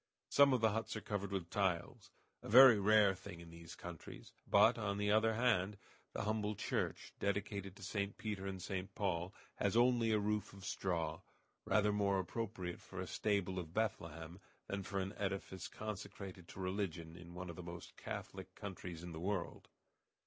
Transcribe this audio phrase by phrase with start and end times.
[0.29, 2.09] Some of the huts are covered with tiles
[2.41, 5.77] a very rare thing in these countries; but, on the other hand,
[6.13, 8.17] the humble church, dedicated to St.
[8.17, 8.95] Peter and St.
[8.95, 11.21] Paul, has only a roof of straw,
[11.65, 17.15] rather more appropriate for a stable of Bethlehem than for an edifice consecrated to religion
[17.15, 19.67] in one of the most Catholic countries of the world.